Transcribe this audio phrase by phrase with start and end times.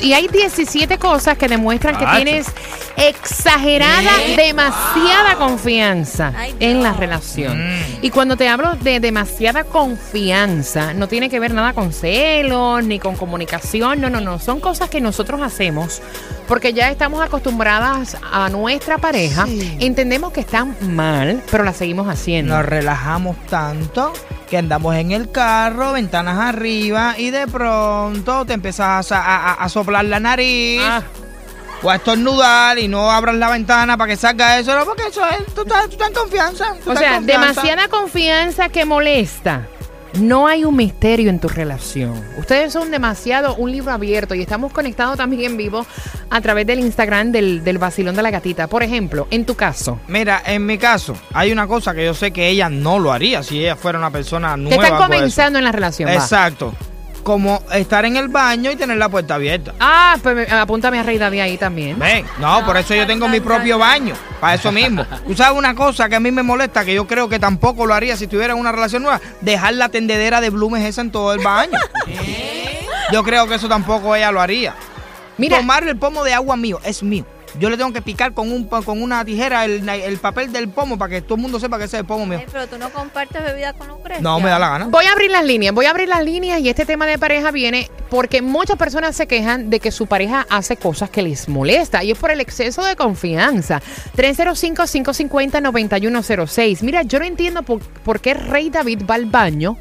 [0.00, 2.46] Y hay 17 cosas que demuestran que Ah, tienes
[2.96, 7.60] exagerada, demasiada confianza Ay, en la relación.
[8.02, 12.98] Y cuando te hablo de demasiada confianza, no tiene que ver nada con celos ni
[12.98, 16.00] con comunicación, no, no, no, son cosas que nosotros hacemos
[16.46, 19.46] porque ya estamos acostumbradas a nuestra pareja,
[19.80, 22.54] entendemos que están mal, pero la seguimos haciendo.
[22.54, 24.12] Nos relajamos tanto
[24.48, 29.68] que andamos en el carro, ventanas arriba, y de pronto te empiezas a, a- a
[29.68, 30.80] soplar la nariz.
[30.82, 31.02] Ah.
[31.82, 35.22] O a estornudar y no abras la ventana para que salga eso, no, porque eso
[35.28, 36.64] es, tú estás, tú estás en confianza.
[36.82, 37.48] tú O estás sea, confianza.
[37.50, 39.66] demasiada confianza que molesta.
[40.18, 42.14] No hay un misterio en tu relación.
[42.38, 45.86] Ustedes son demasiado un libro abierto y estamos conectados también en vivo
[46.30, 48.66] a través del Instagram del, del vacilón de la gatita.
[48.66, 52.30] Por ejemplo, en tu caso, Mira, en mi caso, hay una cosa que yo sé
[52.32, 54.76] que ella no lo haría si ella fuera una persona que nueva.
[54.84, 55.18] están con eso.
[55.18, 56.08] comenzando en la relación.
[56.08, 56.14] va.
[57.26, 59.74] Como estar en el baño y tener la puerta abierta.
[59.80, 61.98] Ah, pues me- apúntame a Rey David ahí también.
[61.98, 65.04] Ven, no, por eso yo tengo mi propio baño, para eso mismo.
[65.26, 67.94] Tú sabes una cosa que a mí me molesta, que yo creo que tampoco lo
[67.94, 71.42] haría si tuviera una relación nueva, dejar la tendedera de blumes esa en todo el
[71.42, 71.76] baño.
[73.10, 74.76] Yo creo que eso tampoco ella lo haría.
[75.36, 77.24] Mira, Tomar el pomo de agua mío, es mío.
[77.58, 80.98] Yo le tengo que picar con un con una tijera el, el papel del pomo
[80.98, 82.38] para que todo el mundo sepa que ese es el pomo mío.
[82.40, 84.22] Ay, pero tú no compartes bebida con Lucrecia.
[84.22, 84.86] No me da la gana.
[84.86, 87.50] Voy a abrir las líneas, voy a abrir las líneas y este tema de pareja
[87.50, 92.04] viene porque muchas personas se quejan de que su pareja hace cosas que les molesta
[92.04, 93.80] y es por el exceso de confianza.
[94.16, 96.82] 305-550-9106.
[96.82, 99.78] Mira, yo no entiendo por, por qué Rey David va al baño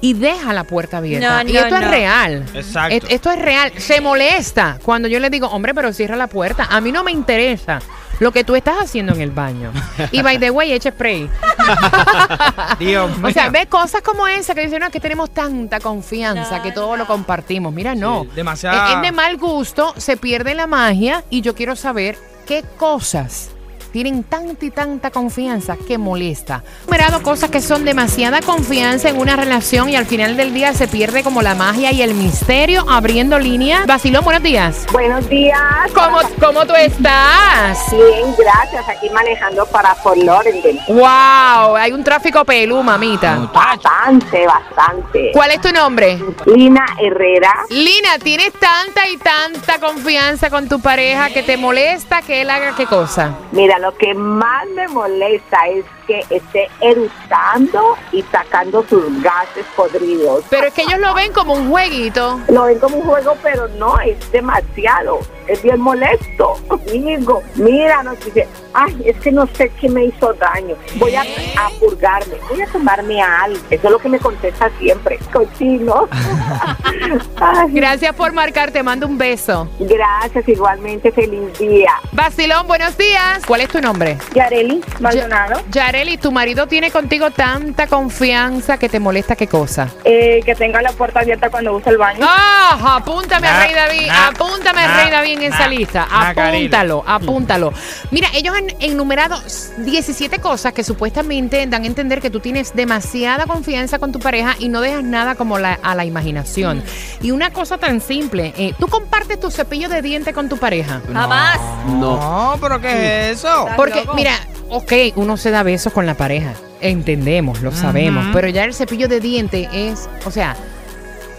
[0.00, 1.42] y deja la puerta abierta.
[1.44, 2.44] No, y no, esto es real.
[2.54, 2.94] Exacto.
[2.96, 3.72] Et- Esto es real.
[3.78, 6.66] Se molesta cuando yo le digo, hombre, pero cierra la puerta.
[6.70, 7.80] A mí no me interesa
[8.20, 9.72] lo que tú estás haciendo en el baño.
[10.12, 11.28] Y by the way, eche spray.
[12.78, 16.58] Dios O sea, ve cosas como esa que dicen, no, es que tenemos tanta confianza
[16.58, 16.96] No, que todo no.
[16.98, 17.72] lo compartimos.
[17.72, 18.24] Mira, no.
[18.34, 22.16] demasiada- Es, es de mal gusto, se pierde la magia y yo quiero saber
[22.46, 23.50] qué cosas
[23.92, 26.64] tienen tanta y tanta confianza que molesta.
[26.86, 30.88] Numerado cosas que son demasiada confianza en una relación y al final del día se
[30.88, 33.84] pierde como la magia y el misterio abriendo línea.
[33.86, 34.86] Basilón, buenos días.
[34.92, 35.60] Buenos días.
[35.94, 37.78] ¿Cómo, cómo tú estás?
[37.90, 38.88] Bien, gracias.
[38.88, 40.80] Aquí manejando para Fort Lauderdale.
[40.88, 41.76] ¡Wow!
[41.76, 43.50] Hay un tráfico pelú, mamita.
[43.52, 45.30] Bastante, bastante.
[45.32, 46.18] ¿Cuál es tu nombre?
[46.46, 47.52] Lina Herrera.
[47.68, 52.74] Lina, ¿tienes tanta y tanta confianza con tu pareja que te molesta que él haga
[52.76, 53.34] qué cosa?
[53.52, 60.44] Mira, lo que más me molesta es que esté eructando y sacando sus gases podridos.
[60.50, 62.40] Pero es que ellos lo ven como un jueguito.
[62.48, 65.20] Lo ven como un juego, pero no, es demasiado.
[65.46, 66.54] Es bien molesto.
[66.92, 70.76] Digo, mira, nos dice, ay, es que no sé qué me hizo daño.
[70.96, 73.58] Voy a, a purgarme, voy a tomarme algo.
[73.70, 75.18] Eso es lo que me contesta siempre.
[75.32, 76.08] Cochino.
[77.70, 79.68] Gracias por marcar, te mando un beso.
[79.78, 81.10] gracias, igualmente.
[81.12, 81.92] Feliz día.
[82.12, 83.42] Basilón, buenos días.
[83.46, 84.18] ¿Cuál es tu nombre?
[84.34, 85.60] Yareli Maldonado.
[85.70, 89.88] Yareli, ¿tu marido tiene contigo tanta confianza que te molesta qué cosa?
[90.04, 92.20] Eh, que tenga la puerta abierta cuando usa el baño.
[92.22, 92.96] ¡Ah!
[92.96, 96.06] Apúntame a Nah, Rey David, nah, apúntame a Rey David en esa lista.
[96.10, 96.66] nah, Caril.
[96.66, 97.72] Apúntalo, apúntalo.
[98.10, 99.40] Mira, ellos han enumerado
[99.78, 104.54] 17 cosas que supuestamente dan a entender que tú tienes demasiada confianza con tu pareja
[104.58, 106.82] y no dejas nada como la- a la imaginación.
[107.22, 111.00] Y una cosa tan simple, eh, ¿tú compartes tu cepillo de diente con tu pareja?
[111.12, 111.58] Jamás.
[111.86, 113.68] No, pero ¿qué es eso?
[113.76, 114.14] Porque, loco.
[114.14, 114.32] mira,
[114.72, 119.06] ok, uno se da besos con la pareja, entendemos, lo sabemos, pero ya el cepillo
[119.06, 120.56] de diente es, o sea,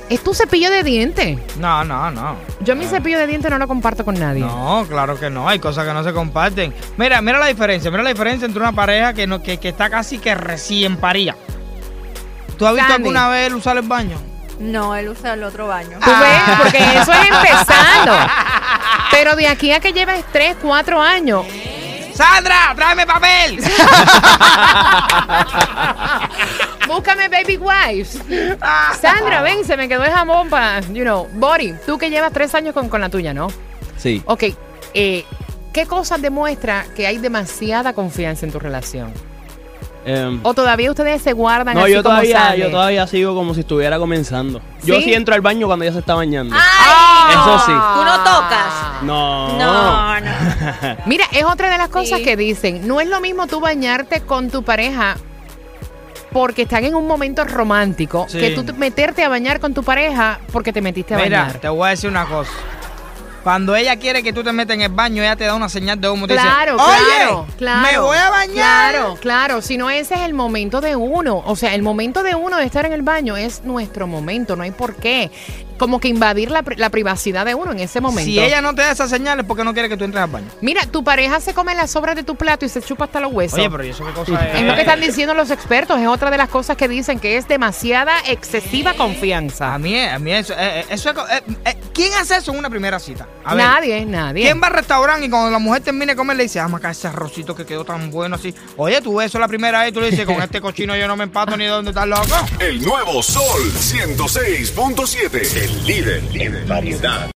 [0.07, 1.39] es tu cepillo de diente.
[1.57, 2.35] No, no, no.
[2.59, 4.41] Yo mi cepillo de diente no lo comparto con nadie.
[4.41, 6.75] No, claro que no, hay cosas que no se comparten.
[6.95, 9.89] Mira, mira la diferencia, mira la diferencia entre una pareja que no, que, que está
[9.89, 11.35] casi que recién paría.
[12.57, 13.07] ¿Tú has visto Sandy.
[13.07, 14.17] alguna vez él usar el baño?
[14.59, 15.97] No, él usa el otro baño.
[16.03, 16.57] ¿Tú ves?
[16.61, 18.13] Porque eso es empezando.
[19.09, 21.45] Pero de aquí a que lleves 3, 4 años,
[22.13, 23.57] ¡Sandra, tráeme papel!
[26.87, 28.19] búscame baby wipes.
[29.01, 32.55] Sandra, ven, se me quedó el jamón para, you know, Bori, tú que llevas 3
[32.55, 33.47] años con, con la tuya, ¿no?
[33.97, 34.21] Sí.
[34.25, 34.43] Ok,
[34.93, 35.25] eh,
[35.71, 39.13] ¿qué cosas demuestra que hay demasiada confianza en tu relación?
[40.05, 42.59] Em, ¿O todavía ustedes se guardan no, así yo como todavía, sale?
[42.59, 44.61] yo todavía sigo como si estuviera comenzando.
[44.83, 45.03] Yo ¿Sí?
[45.03, 46.53] sí entro al baño cuando ella se está bañando.
[46.57, 47.31] ¡Ay!
[47.31, 47.71] Eso sí.
[47.71, 48.92] ¿Tú no tocas?
[49.03, 49.57] No.
[49.57, 50.31] No, no.
[51.05, 52.23] Mira, es otra de las cosas Sí.
[52.25, 52.87] que dicen.
[52.87, 55.15] No es lo mismo tú bañarte con tu pareja
[56.31, 58.39] porque están en un momento romántico Sí.
[58.39, 61.59] que tú te- meterte a bañar con tu pareja porque te metiste a Mira, bañar.
[61.59, 62.51] te voy a decir una cosa.
[63.43, 65.99] Cuando ella quiere que tú te metas en el baño, ella te da una señal
[65.99, 66.27] de humo.
[66.27, 67.81] Te Claro, dice, claro, Oye, claro.
[67.81, 68.91] me voy a bañar.
[68.93, 69.61] Claro, claro.
[69.61, 71.43] Si no, ese es el momento de uno.
[71.45, 74.55] O sea, el momento de uno de estar en el baño es nuestro momento.
[74.55, 75.29] No hay por qué.
[75.77, 78.25] Como que invadir la, la privacidad de uno en ese momento.
[78.25, 80.29] Si ella no te da esas señales, ¿por qué no quiere que tú entres al
[80.29, 80.47] baño?
[80.61, 83.31] Mira, tu pareja se come las sobras de tu plato y se chupa hasta los
[83.33, 83.59] huesos.
[83.59, 84.59] Oye, pero ¿y eso qué cosa es?
[84.59, 87.37] Es lo que están diciendo los expertos, es otra de las cosas que dicen que
[87.37, 89.73] es demasiada excesiva confianza.
[89.73, 92.57] A mí, a mí eso, eh, eh, eso es eh, eh, ¿Quién hace eso en
[92.59, 93.27] una primera cita?
[93.43, 94.43] A ver, nadie, nadie.
[94.43, 96.91] ¿Quién va al restaurante y cuando la mujer termine de comer le dice, vamos acá
[96.91, 98.53] ese arrocito que quedó tan bueno así?
[98.77, 101.07] Oye, tú ves eso la primera vez y tú le dices, con este cochino yo
[101.07, 102.23] no me empato ni de dónde estás loco.
[102.59, 105.62] El nuevo Sol 106.7.
[105.63, 107.31] El líder en variedad.